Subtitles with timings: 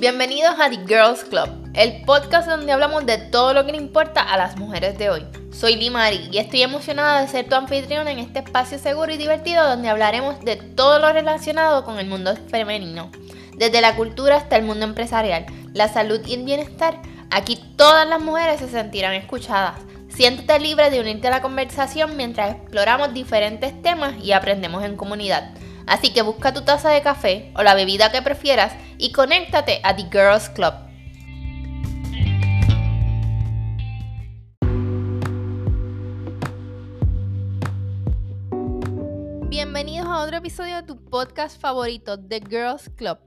[0.00, 4.22] Bienvenidos a The Girls Club, el podcast donde hablamos de todo lo que le importa
[4.22, 5.26] a las mujeres de hoy.
[5.50, 9.68] Soy Limari y estoy emocionada de ser tu anfitriona en este espacio seguro y divertido
[9.68, 13.10] donde hablaremos de todo lo relacionado con el mundo femenino,
[13.56, 17.02] desde la cultura hasta el mundo empresarial, la salud y el bienestar.
[17.32, 19.80] Aquí todas las mujeres se sentirán escuchadas.
[20.08, 25.50] Siéntete libre de unirte a la conversación mientras exploramos diferentes temas y aprendemos en comunidad.
[25.88, 29.96] Así que busca tu taza de café o la bebida que prefieras y conéctate a
[29.96, 30.74] The Girls Club.
[39.48, 43.18] Bienvenidos a otro episodio de tu podcast favorito, The Girls Club.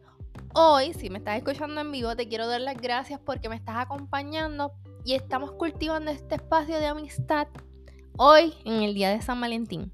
[0.53, 3.78] Hoy, si me estás escuchando en vivo, te quiero dar las gracias porque me estás
[3.78, 4.72] acompañando
[5.03, 7.48] y estamos cultivando este espacio de amistad
[8.17, 9.91] hoy en el día de San Valentín.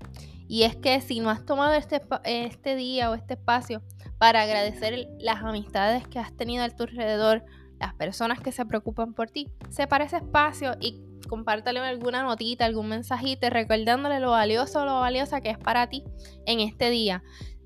[0.48, 3.82] Y es que si no has tomado este, este día o este espacio
[4.18, 7.44] para agradecer las amistades que has tenido a tu alrededor,
[7.80, 12.90] las personas que se preocupan por ti, separa ese espacio y compártale alguna notita, algún
[12.90, 16.04] mensajito, recordándole lo valioso o lo valiosa que es para ti
[16.46, 17.24] en este día.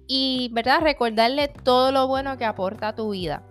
[0.07, 0.81] Y, ¿verdad?
[0.81, 3.43] Recordarle todo lo bueno que aporta a tu vida,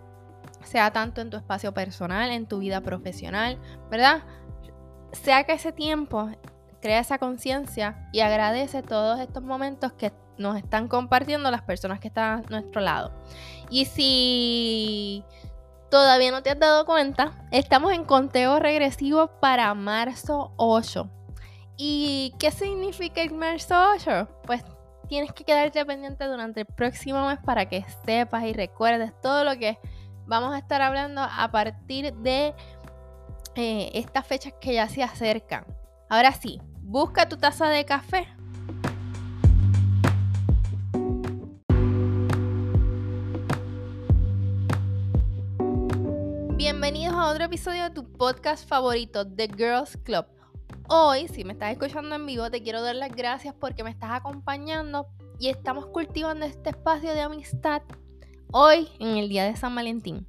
[0.62, 3.58] sea tanto en tu espacio personal, en tu vida profesional,
[3.90, 4.24] ¿verdad?
[5.12, 6.28] Sea que ese tiempo
[6.80, 12.08] crea esa conciencia y agradece todos estos momentos que nos están compartiendo las personas que
[12.08, 13.12] están a nuestro lado.
[13.68, 15.24] Y si
[15.90, 21.08] todavía no te has dado cuenta, estamos en conteo regresivo para marzo 8.
[21.76, 24.28] ¿Y qué significa el marzo 8?
[24.46, 24.64] Pues
[25.08, 29.58] tienes que quedarte pendiente durante el próximo mes para que sepas y recuerdes todo lo
[29.58, 29.78] que
[30.26, 32.54] vamos a estar hablando a partir de
[33.56, 35.64] eh, estas fechas que ya se acercan.
[36.08, 38.26] Ahora sí, busca tu taza de café.
[46.56, 50.26] Bienvenidos a otro episodio de tu podcast favorito, The Girls Club.
[50.88, 54.10] Hoy, si me estás escuchando en vivo, te quiero dar las gracias porque me estás
[54.10, 55.06] acompañando
[55.38, 57.82] y estamos cultivando este espacio de amistad
[58.50, 60.26] hoy en el día de San Valentín.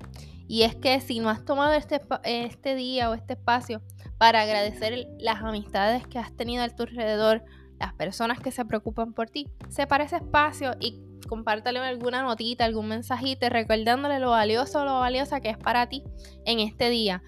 [0.47, 3.81] Y es que si no has tomado este, este día o este espacio
[4.21, 7.43] para agradecer las amistades que has tenido a tu alrededor,
[7.79, 9.47] las personas que se preocupan por ti.
[9.67, 15.41] Separa ese espacio y compártale alguna notita, algún mensajito, recordándole lo valioso o lo valiosa
[15.41, 16.03] que es para ti
[16.45, 17.23] en este día.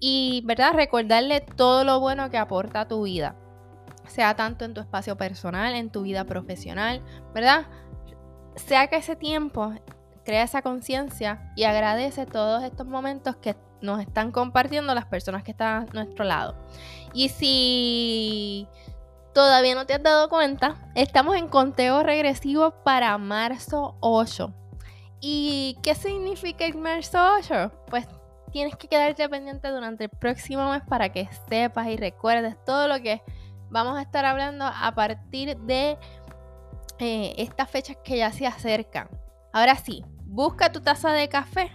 [0.00, 0.72] Y, ¿verdad?
[0.72, 3.36] Recordarle todo lo bueno que aporta a tu vida.
[4.06, 7.02] Sea tanto en tu espacio personal, en tu vida profesional,
[7.34, 7.66] ¿verdad?
[8.56, 9.74] Sea que ese tiempo
[10.28, 15.52] crea esa conciencia y agradece todos estos momentos que nos están compartiendo las personas que
[15.52, 16.54] están a nuestro lado.
[17.14, 18.68] Y si
[19.32, 24.52] todavía no te has dado cuenta, estamos en conteo regresivo para marzo 8.
[25.22, 27.72] ¿Y qué significa el marzo 8?
[27.86, 28.06] Pues
[28.52, 33.00] tienes que quedarte pendiente durante el próximo mes para que sepas y recuerdes todo lo
[33.00, 33.22] que
[33.70, 35.96] vamos a estar hablando a partir de
[36.98, 39.08] eh, estas fechas que ya se acercan.
[39.54, 41.72] Ahora sí, busca tu taza de café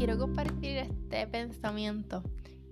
[0.00, 2.22] quiero compartir este pensamiento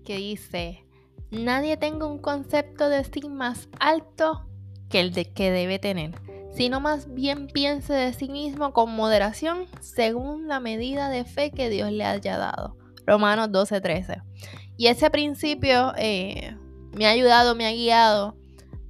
[0.02, 0.86] que dice,
[1.30, 4.48] nadie tenga un concepto de sí más alto
[4.88, 6.12] que el de que debe tener,
[6.54, 11.68] sino más bien piense de sí mismo con moderación según la medida de fe que
[11.68, 12.78] Dios le haya dado.
[13.04, 14.22] Romanos 12:13.
[14.78, 16.56] Y ese principio eh,
[16.92, 18.36] me ha ayudado, me ha guiado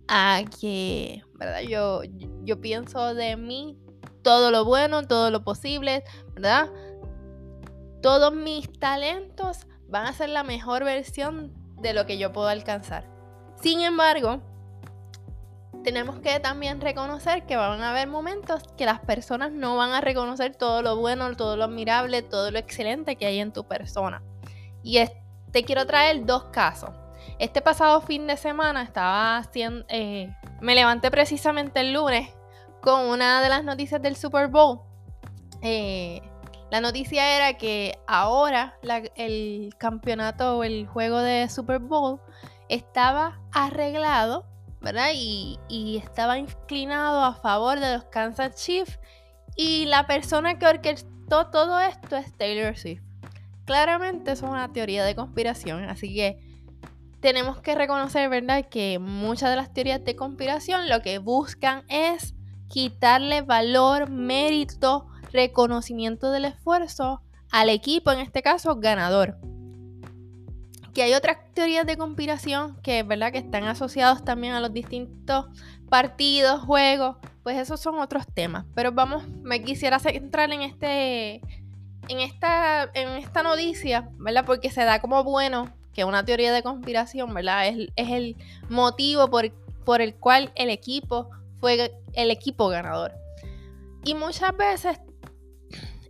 [0.09, 1.60] a que, ¿verdad?
[1.62, 2.03] Yo,
[2.44, 3.78] yo pienso de mí
[4.22, 6.04] todo lo bueno, todo lo posible,
[6.34, 6.69] ¿verdad?
[8.00, 13.04] todos mis talentos van a ser la mejor versión de lo que yo puedo alcanzar.
[13.60, 14.41] Sin embargo,
[15.82, 20.00] tenemos que también reconocer que van a haber momentos que las personas no van a
[20.00, 24.22] reconocer todo lo bueno, todo lo admirable, todo lo excelente que hay en tu persona.
[24.82, 25.00] Y
[25.50, 26.91] te quiero traer dos casos.
[27.38, 32.31] Este pasado fin de semana estaba haciendo, eh, me levanté precisamente el lunes
[32.81, 34.81] con una de las noticias del Super Bowl.
[35.62, 36.20] Eh,
[36.70, 38.79] la noticia era que ahora
[39.15, 42.20] el campeonato o el juego de Super Bowl
[42.69, 44.44] estaba arreglado,
[44.81, 45.11] ¿verdad?
[45.15, 48.99] Y, y, estaba inclinado a favor de los Kansas Chiefs.
[49.56, 53.03] Y la persona que orquestó todo esto es Taylor Swift.
[53.65, 56.47] Claramente eso es una teoría de conspiración, así que
[57.20, 58.67] tenemos que reconocer, ¿verdad?
[58.69, 62.35] Que muchas de las teorías de conspiración lo que buscan es
[62.69, 69.38] quitarle valor, mérito, reconocimiento del esfuerzo al equipo, en este caso ganador.
[70.94, 73.31] que hay otras teorías de conspiración que, ¿verdad?
[73.31, 75.47] que están asociados también a los distintos
[75.88, 78.65] partidos, juegos, pues esos son otros temas.
[78.75, 81.41] Pero vamos, me quisiera centrar en este
[82.09, 84.44] en esta en esta noticia, ¿verdad?
[84.44, 87.66] Porque se da como bueno que una teoría de conspiración, ¿verdad?
[87.66, 88.36] Es, es el
[88.68, 89.50] motivo por,
[89.84, 91.28] por el cual el equipo
[91.58, 93.14] fue el equipo ganador.
[94.04, 95.00] Y muchas veces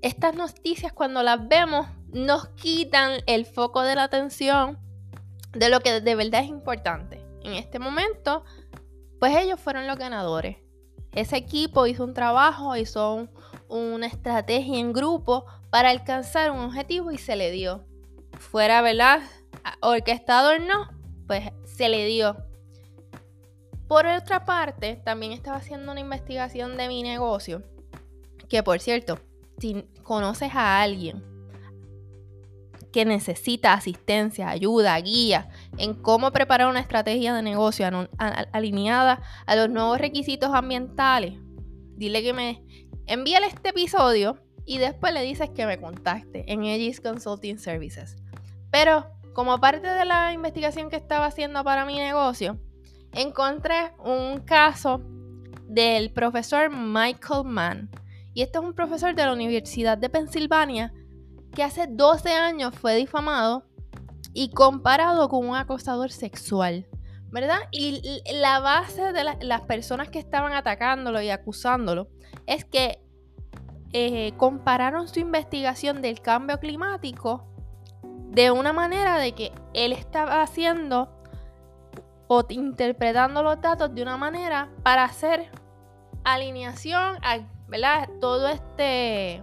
[0.03, 4.79] estas noticias cuando las vemos nos quitan el foco de la atención
[5.55, 7.25] de lo que de verdad es importante.
[7.43, 8.45] En este momento,
[9.19, 10.59] pues ellos fueron los ganadores.
[11.13, 13.27] Ese equipo hizo un trabajo, hizo
[13.69, 17.87] una estrategia en grupo para alcanzar un objetivo y se le dio.
[18.39, 19.23] Fuera, ¿verdad?
[19.81, 20.89] Orquestado o no,
[21.27, 22.37] pues se le dio.
[23.87, 27.63] Por otra parte, también estaba haciendo una investigación de mi negocio.
[28.49, 29.19] Que por cierto,
[29.59, 31.23] si conoces a alguien
[32.93, 37.87] que necesita asistencia, ayuda, guía en cómo preparar una estrategia de negocio
[38.53, 41.35] alineada a los nuevos requisitos ambientales,
[41.97, 42.65] dile que me
[43.07, 48.17] envíale este episodio y después le dices que me contacte en Aegis Consulting Services.
[48.71, 49.07] Pero
[49.39, 52.59] como parte de la investigación que estaba haciendo para mi negocio,
[53.13, 55.01] encontré un caso
[55.69, 57.89] del profesor Michael Mann.
[58.35, 60.93] Y este es un profesor de la Universidad de Pensilvania
[61.55, 63.65] que hace 12 años fue difamado
[64.35, 66.89] y comparado con un acosador sexual,
[67.31, 67.61] ¿verdad?
[67.71, 72.09] Y la base de las personas que estaban atacándolo y acusándolo
[72.47, 73.05] es que
[73.93, 77.49] eh, compararon su investigación del cambio climático
[78.39, 81.09] de una manera de que él estaba haciendo
[82.29, 85.51] o interpretando los datos de una manera para hacer
[86.23, 88.09] alineación a ¿verdad?
[88.21, 89.43] todo este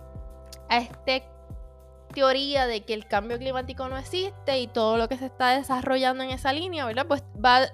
[0.70, 1.28] a este
[2.14, 6.24] teoría de que el cambio climático no existe y todo lo que se está desarrollando
[6.24, 7.06] en esa línea, ¿verdad?
[7.06, 7.66] Pues va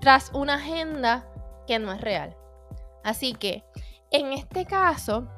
[0.00, 1.28] tras una agenda
[1.66, 2.34] que no es real.
[3.04, 3.62] Así que,
[4.10, 5.28] en este caso,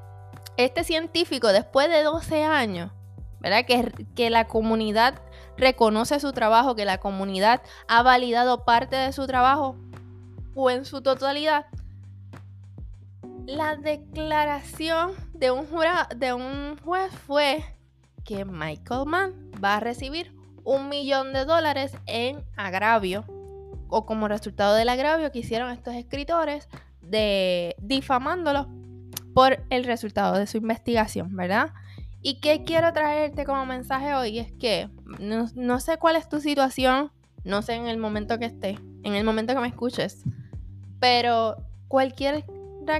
[0.57, 2.93] este científico, después de 12 años,
[3.41, 3.65] ¿verdad?
[3.67, 5.21] Que, que la comunidad
[5.57, 9.77] reconoce su trabajo, que la comunidad ha validado parte de su trabajo
[10.55, 11.67] o en su totalidad,
[13.49, 15.67] la declaración de un,
[16.17, 17.65] de un juez fue
[18.25, 23.25] que Michael Mann va a recibir un millón de dólares en agravio
[23.89, 26.69] o como resultado del agravio que hicieron estos escritores
[27.01, 28.69] de difamándolo
[29.33, 31.73] por el resultado de su investigación, ¿verdad?
[32.21, 36.41] Y qué quiero traerte como mensaje hoy es que no, no sé cuál es tu
[36.41, 37.13] situación,
[37.45, 40.25] no sé en el momento que estés, en el momento que me escuches,
[41.01, 41.57] pero
[41.89, 42.45] cualquier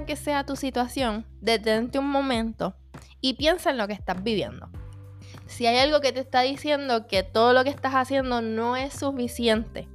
[0.05, 2.75] que sea tu situación, detente un momento
[3.21, 4.69] y piensa en lo que estás viviendo.
[5.47, 8.93] Si hay algo que te está diciendo que todo lo que estás haciendo no es
[8.93, 9.87] suficiente,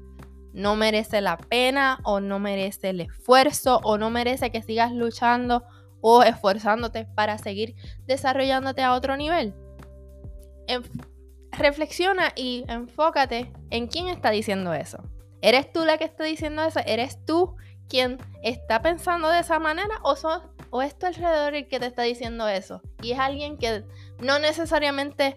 [0.53, 5.63] no merece la pena o no merece el esfuerzo o no merece que sigas luchando
[6.07, 9.55] o esforzándote para seguir desarrollándote a otro nivel.
[11.51, 15.03] reflexiona y enfócate en quién está diciendo eso.
[15.41, 16.81] ¿Eres tú la que está diciendo eso?
[16.85, 17.57] ¿Eres tú
[17.89, 20.15] quien está pensando de esa manera o,
[20.69, 22.83] o es tu alrededor el que te está diciendo eso?
[23.01, 23.85] Y es alguien que
[24.19, 25.37] no necesariamente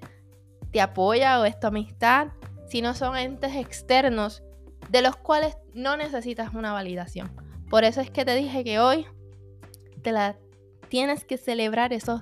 [0.74, 2.28] te apoya o es tu amistad,
[2.68, 4.44] sino son entes externos
[4.90, 7.32] de los cuales no necesitas una validación.
[7.70, 9.06] Por eso es que te dije que hoy
[10.02, 10.36] te la
[10.90, 12.22] tienes que celebrar esos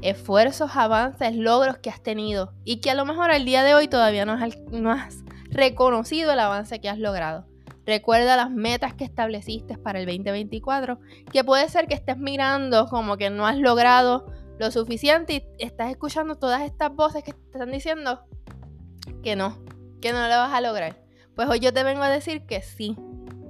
[0.00, 3.88] esfuerzos, avances, logros que has tenido y que a lo mejor al día de hoy
[3.88, 7.46] todavía no has, no has reconocido el avance que has logrado.
[7.84, 11.00] Recuerda las metas que estableciste para el 2024,
[11.32, 14.26] que puede ser que estés mirando como que no has logrado
[14.58, 18.24] lo suficiente y estás escuchando todas estas voces que te están diciendo
[19.22, 19.58] que no,
[20.00, 21.02] que no lo vas a lograr.
[21.34, 22.96] Pues hoy yo te vengo a decir que sí,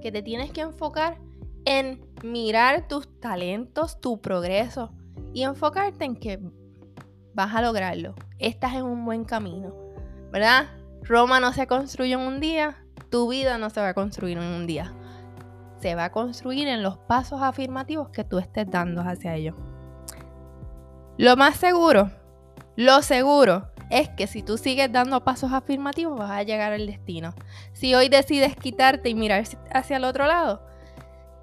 [0.00, 1.18] que te tienes que enfocar
[1.64, 4.92] en mirar tus talentos, tu progreso
[5.32, 6.40] y enfocarte en que
[7.34, 8.14] vas a lograrlo.
[8.38, 9.74] Estás en un buen camino,
[10.30, 10.66] ¿verdad?
[11.02, 14.44] Roma no se construye en un día, tu vida no se va a construir en
[14.44, 14.92] un día.
[15.80, 19.56] Se va a construir en los pasos afirmativos que tú estés dando hacia ello.
[21.18, 22.10] Lo más seguro,
[22.76, 27.34] lo seguro es que si tú sigues dando pasos afirmativos vas a llegar al destino.
[27.74, 30.62] Si hoy decides quitarte y mirar hacia el otro lado,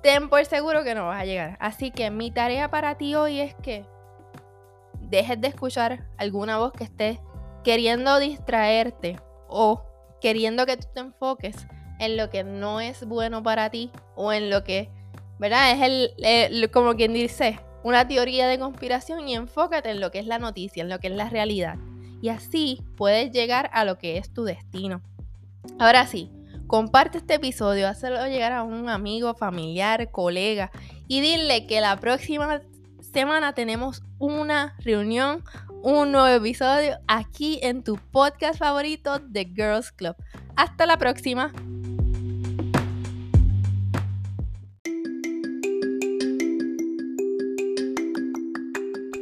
[0.02, 1.58] ten por seguro que no vas a llegar.
[1.60, 3.86] Así que mi tarea para ti hoy es que
[5.02, 7.20] dejes de escuchar alguna voz que esté
[7.64, 9.84] queriendo distraerte o
[10.22, 11.68] queriendo que tú te enfoques
[12.00, 14.90] en lo que no es bueno para ti o en lo que,
[15.38, 15.72] ¿verdad?
[15.72, 20.20] Es el, el como quien dice, una teoría de conspiración y enfócate en lo que
[20.20, 21.76] es la noticia, en lo que es la realidad.
[22.22, 25.02] Y así puedes llegar a lo que es tu destino.
[25.78, 26.32] Ahora sí,
[26.70, 30.70] comparte este episodio, hazlo llegar a un amigo, familiar, colega
[31.08, 32.62] y dile que la próxima
[33.12, 35.44] semana tenemos una reunión,
[35.82, 40.16] un nuevo episodio aquí en tu podcast favorito de Girls Club.
[40.56, 41.52] Hasta la próxima.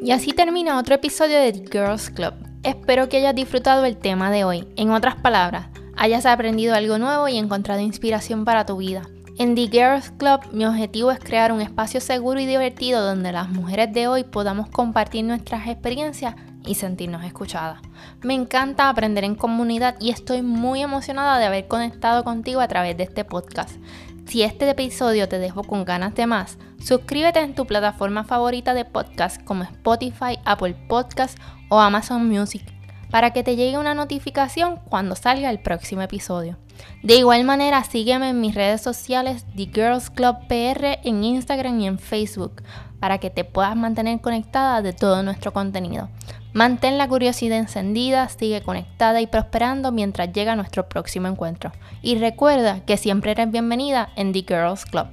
[0.03, 2.33] Y así termina otro episodio de The Girls Club.
[2.63, 4.67] Espero que hayas disfrutado el tema de hoy.
[4.75, 9.03] En otras palabras, hayas aprendido algo nuevo y encontrado inspiración para tu vida.
[9.37, 13.49] En The Girls Club mi objetivo es crear un espacio seguro y divertido donde las
[13.49, 16.35] mujeres de hoy podamos compartir nuestras experiencias
[16.65, 17.81] y sentirnos escuchadas.
[18.21, 22.97] Me encanta aprender en comunidad y estoy muy emocionada de haber conectado contigo a través
[22.97, 23.77] de este podcast.
[24.25, 28.85] Si este episodio te dejó con ganas de más, suscríbete en tu plataforma favorita de
[28.85, 31.39] podcast como Spotify, Apple Podcast
[31.69, 32.76] o Amazon Music
[33.09, 36.57] para que te llegue una notificación cuando salga el próximo episodio.
[37.03, 41.87] De igual manera, sígueme en mis redes sociales The Girls Club PR en Instagram y
[41.87, 42.61] en Facebook
[42.99, 46.09] para que te puedas mantener conectada de todo nuestro contenido.
[46.53, 51.71] Mantén la curiosidad encendida, sigue conectada y prosperando mientras llega nuestro próximo encuentro.
[52.01, 55.07] Y recuerda que siempre eres bienvenida en The Girls Club.